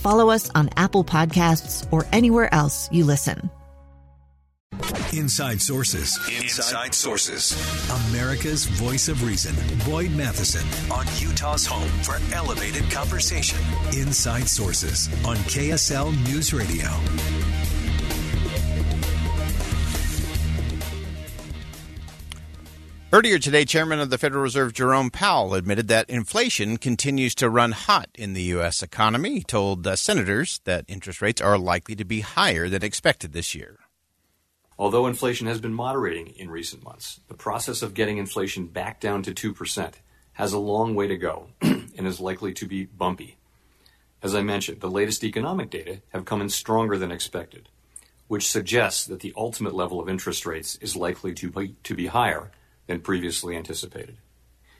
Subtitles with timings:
[0.00, 3.50] follow us on Apple Podcasts, or anywhere else you listen.
[5.12, 6.16] Inside Sources.
[6.40, 7.52] Inside Sources.
[8.10, 9.54] America's voice of reason.
[9.84, 13.58] Boyd Matheson on Utah's home for elevated conversation.
[13.92, 16.88] Inside Sources on KSL News Radio.
[23.12, 27.72] Earlier today, Chairman of the Federal Reserve Jerome Powell admitted that inflation continues to run
[27.72, 28.84] hot in the U.S.
[28.84, 29.34] economy.
[29.34, 33.52] He told uh, senators that interest rates are likely to be higher than expected this
[33.52, 33.80] year.
[34.78, 39.24] Although inflation has been moderating in recent months, the process of getting inflation back down
[39.24, 39.94] to 2%
[40.34, 43.38] has a long way to go and is likely to be bumpy.
[44.22, 47.70] As I mentioned, the latest economic data have come in stronger than expected,
[48.28, 52.06] which suggests that the ultimate level of interest rates is likely to be, to be
[52.06, 52.52] higher
[52.86, 54.18] than previously anticipated.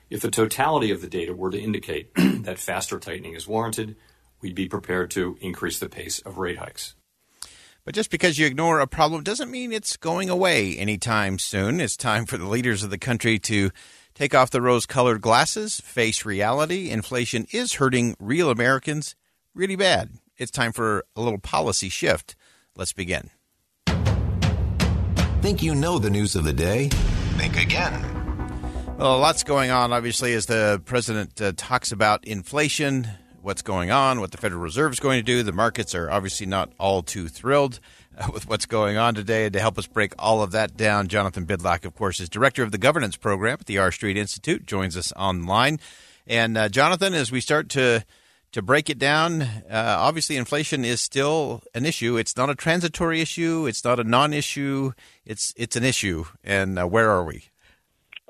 [0.09, 3.95] If the totality of the data were to indicate that faster tightening is warranted,
[4.41, 6.95] we'd be prepared to increase the pace of rate hikes.
[7.85, 11.79] But just because you ignore a problem doesn't mean it's going away anytime soon.
[11.79, 13.71] It's time for the leaders of the country to
[14.13, 16.89] take off the rose colored glasses, face reality.
[16.89, 19.15] Inflation is hurting real Americans
[19.55, 20.11] really bad.
[20.37, 22.35] It's time for a little policy shift.
[22.75, 23.29] Let's begin.
[25.41, 26.89] Think you know the news of the day?
[27.41, 28.95] Think again.
[28.99, 33.07] Well, a lots going on, obviously, as the president uh, talks about inflation,
[33.41, 35.41] what's going on, what the Federal Reserve is going to do.
[35.41, 37.79] The markets are obviously not all too thrilled
[38.15, 39.45] uh, with what's going on today.
[39.45, 42.61] And to help us break all of that down, Jonathan Bydlak, of course, is director
[42.61, 45.79] of the governance program at the R Street Institute, joins us online.
[46.27, 48.05] And uh, Jonathan, as we start to
[48.51, 52.17] to break it down, uh, obviously inflation is still an issue.
[52.17, 53.65] It's not a transitory issue.
[53.65, 54.91] It's not a non-issue.
[55.25, 56.25] It's it's an issue.
[56.43, 57.45] And uh, where are we?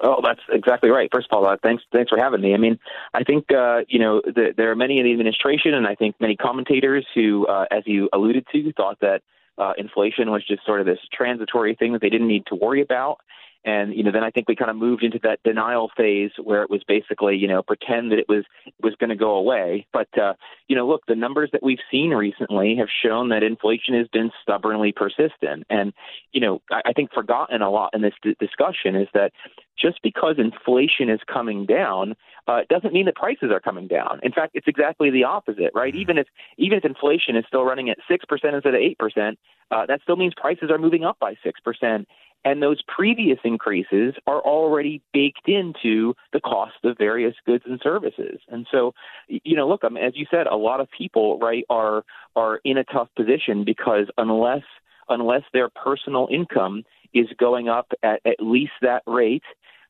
[0.03, 1.09] Oh, that's exactly right.
[1.11, 2.53] First of all, uh, thanks thanks for having me.
[2.53, 2.79] I mean,
[3.13, 6.15] I think uh, you know the, there are many in the administration, and I think
[6.19, 9.21] many commentators who, uh, as you alluded to, thought that
[9.57, 12.81] uh, inflation was just sort of this transitory thing that they didn't need to worry
[12.81, 13.19] about.
[13.63, 16.63] And you know, then I think we kind of moved into that denial phase where
[16.63, 18.43] it was basically, you know, pretend that it was
[18.81, 19.85] was going to go away.
[19.93, 20.33] But uh,
[20.67, 24.31] you know, look, the numbers that we've seen recently have shown that inflation has been
[24.41, 25.65] stubbornly persistent.
[25.69, 25.93] And
[26.31, 29.31] you know, I, I think forgotten a lot in this d- discussion is that
[29.79, 32.15] just because inflation is coming down
[32.47, 34.19] uh, doesn't mean that prices are coming down.
[34.23, 35.95] In fact, it's exactly the opposite, right?
[35.95, 36.27] Even if
[36.57, 39.37] even if inflation is still running at six percent instead of eight percent,
[39.69, 42.07] uh, that still means prices are moving up by six percent.
[42.43, 48.39] And those previous increases are already baked into the cost of various goods and services.
[48.49, 48.93] And so,
[49.27, 52.03] you know, look, I mean, as you said, a lot of people, right, are
[52.35, 54.63] are in a tough position because unless
[55.09, 59.43] unless their personal income is going up at at least that rate,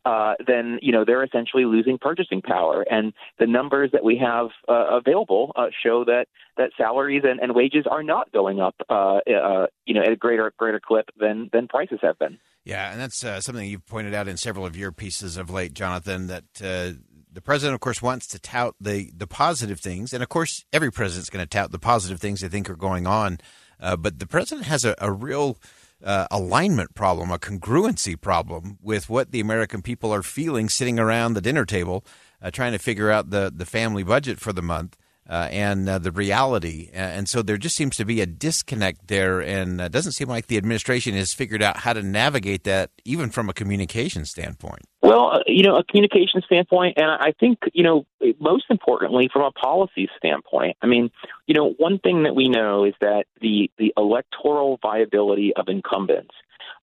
[0.05, 2.85] uh, then you know they're essentially losing purchasing power.
[2.89, 6.25] And the numbers that we have uh, available uh, show that
[6.57, 10.15] that salaries and, and wages are not going up, uh, uh, you know, at a
[10.15, 12.39] greater greater clip than than prices have been.
[12.63, 15.73] Yeah, and that's uh, something you've pointed out in several of your pieces of late,
[15.73, 16.27] Jonathan.
[16.27, 20.65] That the president, of course, wants to tout the the positive things, and of course,
[20.73, 23.39] every president's going to tout the positive things they think are going on.
[23.79, 25.57] but the president has a, a real
[26.03, 31.33] uh, alignment problem, a congruency problem with what the American people are feeling sitting around
[31.33, 32.05] the dinner table,
[32.41, 34.97] uh, trying to figure out the, the family budget for the month.
[35.31, 36.89] Uh, and uh, the reality.
[36.91, 40.47] and so there just seems to be a disconnect there, and it doesn't seem like
[40.47, 44.81] the administration has figured out how to navigate that, even from a communication standpoint.
[45.01, 48.05] Well, uh, you know, a communication standpoint, and I think, you know,
[48.41, 50.75] most importantly, from a policy standpoint.
[50.81, 51.09] I mean,
[51.47, 56.35] you know, one thing that we know is that the the electoral viability of incumbents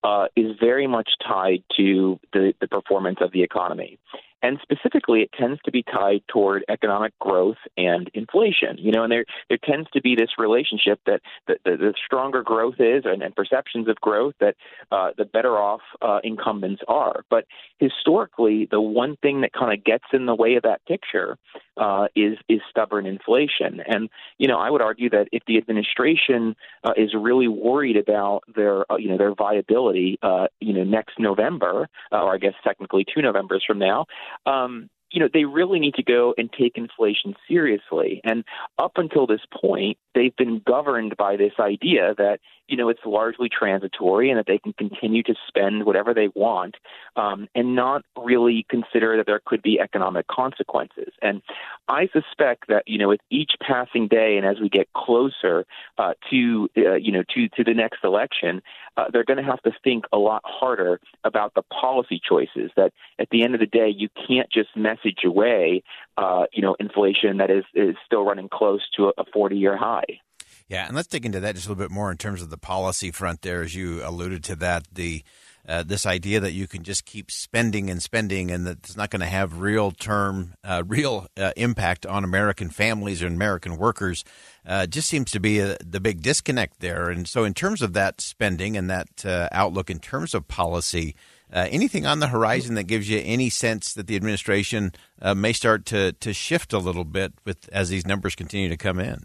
[0.04, 3.98] uh, is very much tied to the, the performance of the economy.
[4.42, 8.76] And specifically, it tends to be tied toward economic growth and inflation.
[8.78, 12.42] You know, and there there tends to be this relationship that the, the, the stronger
[12.42, 14.56] growth is, and, and, perceptions of growth, that
[14.90, 17.24] uh, the better off uh, incumbents are.
[17.30, 17.44] But
[17.78, 21.36] historically, the one thing that kind of gets in the way of that picture
[21.76, 23.80] uh, is is stubborn inflation.
[23.86, 24.08] And
[24.38, 26.54] you know, I would argue that if the administration
[26.84, 31.18] uh, is really worried about their uh, you know their viability, uh, you know, next
[31.18, 34.06] November, or I guess technically two Novembers from now.
[34.46, 38.20] Um, you know, they really need to go and take inflation seriously.
[38.24, 38.44] And
[38.78, 43.48] up until this point, they've been governed by this idea that you know it's largely
[43.48, 46.76] transitory and that they can continue to spend whatever they want
[47.16, 51.12] um, and not really consider that there could be economic consequences.
[51.22, 51.42] And
[51.88, 55.64] I suspect that you know with each passing day and as we get closer
[55.96, 58.62] uh, to uh, you know to to the next election,
[58.96, 62.70] uh, they're going to have to think a lot harder about the policy choices.
[62.76, 65.82] That at the end of the day, you can't just message away
[66.16, 70.20] uh, you know inflation that is is still running close to a 40 year high.
[70.68, 72.58] Yeah, and let's dig into that just a little bit more in terms of the
[72.58, 75.24] policy front there, as you alluded to that the
[75.66, 79.10] uh, this idea that you can just keep spending and spending and that it's not
[79.10, 84.24] going to have real term, uh, real uh, impact on American families or American workers
[84.64, 87.10] uh, just seems to be a, the big disconnect there.
[87.10, 91.14] And so, in terms of that spending and that uh, outlook, in terms of policy,
[91.52, 94.92] uh, anything on the horizon that gives you any sense that the administration
[95.34, 98.98] may start to, to shift a little bit with as these numbers continue to come
[98.98, 99.24] in?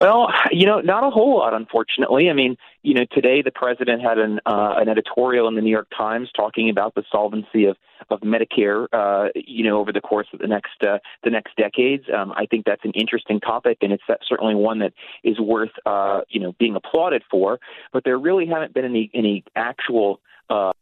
[0.00, 2.28] Well, you know, not a whole lot, unfortunately.
[2.28, 5.70] I mean, you know, today the president had an uh, an editorial in the New
[5.70, 7.76] York Times talking about the solvency of
[8.10, 12.04] of Medicare, uh, you know, over the course of the next uh, the next decades.
[12.14, 14.92] Um, I think that's an interesting topic, and it's certainly one that
[15.22, 17.60] is worth uh, you know being applauded for.
[17.92, 20.20] But there really haven't been any any actual
[20.50, 20.72] uh,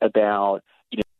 [0.00, 0.62] about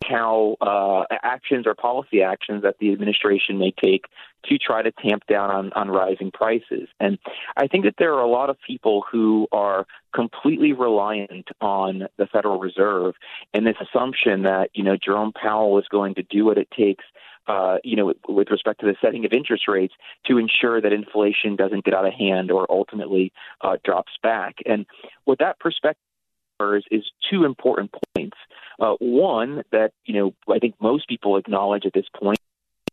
[0.09, 4.05] how uh, actions or policy actions that the administration may take
[4.47, 6.89] to try to tamp down on, on rising prices.
[7.01, 7.19] And
[7.57, 12.27] I think that there are a lot of people who are completely reliant on the
[12.27, 13.15] Federal Reserve
[13.53, 17.05] and this assumption that, you know, Jerome Powell is going to do what it takes
[17.47, 19.95] uh, you know, with, with respect to the setting of interest rates
[20.27, 24.57] to ensure that inflation doesn't get out of hand or ultimately uh, drops back.
[24.65, 24.87] And
[25.25, 26.01] what that perspective
[26.61, 28.37] is two important points.
[28.81, 32.39] Uh, one that you know I think most people acknowledge at this point,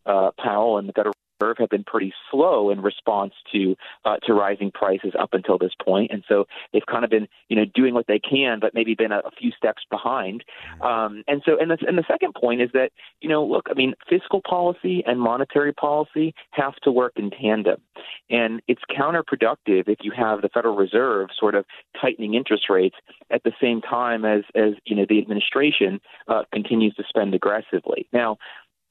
[0.05, 4.71] uh, Powell and the Federal Have been pretty slow in response to uh, to rising
[4.71, 8.07] prices up until this point, and so they've kind of been you know doing what
[8.07, 10.43] they can, but maybe been a, a few steps behind.
[10.81, 12.91] Um, and so, and the and the second point is that
[13.21, 17.81] you know, look, I mean, fiscal policy and monetary policy have to work in tandem,
[18.29, 21.65] and it's counterproductive if you have the Federal Reserve sort of
[21.99, 22.95] tightening interest rates
[23.31, 28.07] at the same time as as you know the administration uh, continues to spend aggressively.
[28.13, 28.37] Now,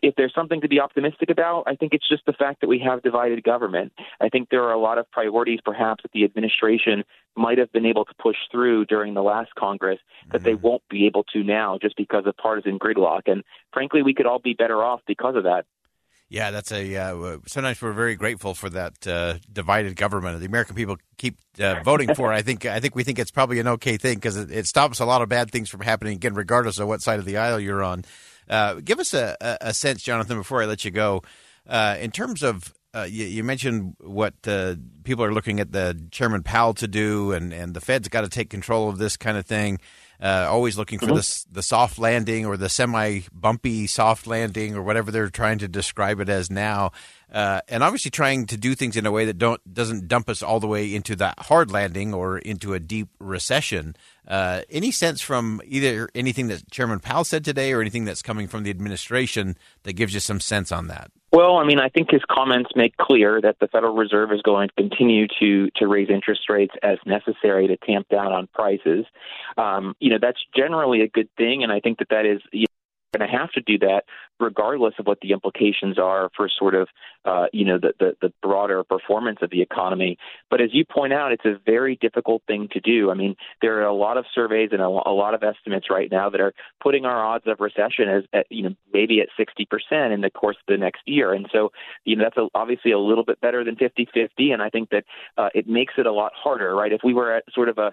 [0.03, 2.79] if there's something to be optimistic about, I think it's just the fact that we
[2.81, 3.93] have divided government.
[4.21, 7.05] I think there are a lot of priorities, perhaps, that the administration
[7.37, 9.99] might have been able to push through during the last Congress
[10.31, 10.45] that mm-hmm.
[10.45, 13.23] they won't be able to now just because of partisan gridlock.
[13.27, 15.65] And frankly, we could all be better off because of that.
[16.31, 16.97] Yeah, that's a.
[16.97, 20.39] Uh, sometimes we're very grateful for that uh, divided government.
[20.39, 22.33] The American people keep uh, voting for.
[22.33, 22.65] I think.
[22.67, 25.23] I think we think it's probably an okay thing because it, it, stops a lot
[25.23, 28.05] of bad things from happening again, regardless of what side of the aisle you're on.
[28.51, 31.23] Uh, give us a, a, sense, Jonathan, before I let you go,
[31.69, 35.97] uh, in terms of uh, you, you, mentioned what uh, people are looking at the
[36.11, 39.39] Chairman Powell to do, and, and the Fed's got to take control of this kind
[39.39, 39.79] of thing.
[40.21, 41.15] Uh, always looking for mm-hmm.
[41.15, 45.69] the the soft landing or the semi bumpy soft landing or whatever they're trying to
[45.69, 46.91] describe it as now,
[47.33, 50.43] uh, and obviously trying to do things in a way that don't doesn't dump us
[50.43, 53.95] all the way into that hard landing or into a deep recession.
[54.27, 58.47] Uh, any sense from either anything that Chairman Powell said today or anything that's coming
[58.47, 61.11] from the administration that gives you some sense on that?
[61.33, 64.69] Well, I mean, I think his comments make clear that the Federal Reserve is going
[64.69, 69.07] to continue to to raise interest rates as necessary to tamp down on prices.
[69.57, 72.41] Um, you know, that's generally a good thing, and I think that that is.
[72.53, 72.67] You
[73.17, 74.05] going to have to do that
[74.39, 76.89] regardless of what the implications are for sort of
[77.25, 80.17] uh, you know the, the, the broader performance of the economy.
[80.49, 83.11] But as you point out, it's a very difficult thing to do.
[83.11, 86.11] I mean, there are a lot of surveys and a, a lot of estimates right
[86.11, 90.15] now that are putting our odds of recession as at, you know maybe at 60%
[90.15, 91.73] in the course of the next year, and so
[92.05, 95.05] you know that's a, obviously a little bit better than 50-50, and I think that
[95.37, 96.93] uh, it makes it a lot harder, right?
[96.93, 97.93] If we were at sort of a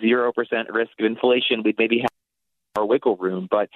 [0.00, 2.08] zero percent risk of inflation, we'd maybe have
[2.76, 3.48] our wiggle room.
[3.50, 3.68] But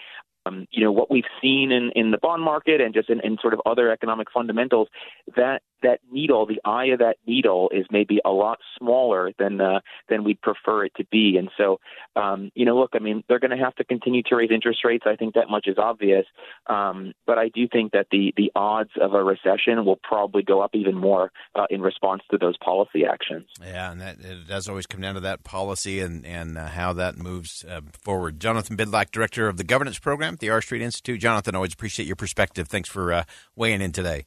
[0.46, 3.38] um, you know what we've seen in, in the bond market and just in, in
[3.40, 4.88] sort of other economic fundamentals
[5.36, 9.80] that that needle, the eye of that needle, is maybe a lot smaller than uh,
[10.08, 11.36] than we'd prefer it to be.
[11.38, 11.78] And so,
[12.16, 14.80] um, you know, look, I mean, they're going to have to continue to raise interest
[14.84, 15.04] rates.
[15.06, 16.26] I think that much is obvious.
[16.66, 20.60] Um, but I do think that the the odds of a recession will probably go
[20.60, 23.46] up even more uh, in response to those policy actions.
[23.60, 26.92] Yeah, and that it does always come down to that policy and and uh, how
[26.94, 28.40] that moves uh, forward.
[28.40, 31.20] Jonathan Bydlak, director of the governance program at the R Street Institute.
[31.20, 32.68] Jonathan, always appreciate your perspective.
[32.68, 33.24] Thanks for uh,
[33.56, 34.24] weighing in today.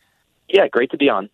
[0.49, 1.29] Yeah, great to be on.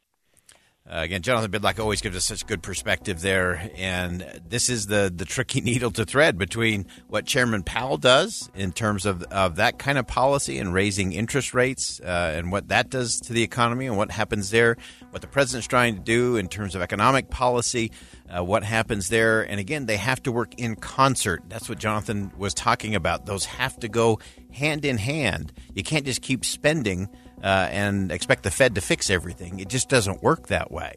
[0.90, 5.14] Uh, again, Jonathan Bydlak always gives us such good perspective there, and this is the
[5.16, 9.78] the tricky needle to thread between what Chairman Powell does in terms of of that
[9.78, 13.86] kind of policy and raising interest rates, uh, and what that does to the economy,
[13.86, 14.76] and what happens there,
[15.12, 17.92] what the president's trying to do in terms of economic policy,
[18.36, 21.44] uh, what happens there, and again, they have to work in concert.
[21.48, 23.28] That's what Jonathan was talking about.
[23.28, 24.20] Those have to go
[24.52, 25.54] hand in hand.
[25.76, 27.08] You can't just keep spending
[27.44, 29.60] uh, and expect the Fed to fix everything.
[29.60, 30.94] It just doesn't work that way.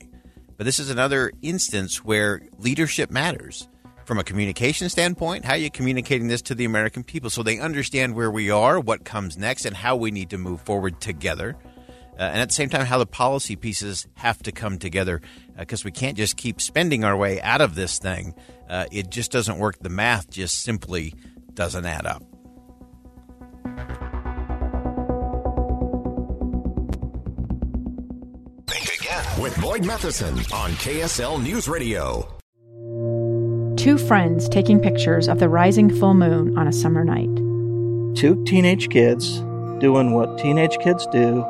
[0.57, 3.69] But this is another instance where leadership matters.
[4.05, 7.59] From a communication standpoint, how are you communicating this to the American people so they
[7.59, 11.57] understand where we are, what comes next, and how we need to move forward together?
[12.19, 15.23] Uh, and at the same time, how the policy pieces have to come together
[15.59, 18.35] because uh, we can't just keep spending our way out of this thing.
[18.69, 19.79] Uh, it just doesn't work.
[19.81, 21.15] The math just simply
[21.55, 22.23] doesn't add up.
[29.65, 32.29] With Boyd Matheson on KSL News Radio.
[33.77, 37.35] Two friends taking pictures of the rising full moon on a summer night.
[38.17, 39.41] Two teenage kids
[39.81, 41.41] doing what teenage kids do.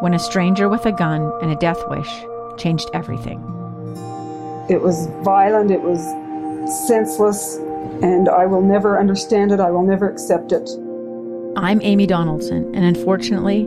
[0.00, 2.08] When a stranger with a gun and a death wish
[2.58, 3.38] changed everything.
[4.70, 6.00] It was violent, it was
[6.86, 7.56] senseless,
[8.02, 9.60] and I will never understand it.
[9.60, 10.68] I will never accept it.
[11.56, 13.66] I'm Amy Donaldson, and unfortunately,